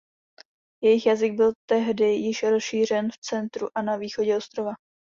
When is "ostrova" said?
4.37-4.71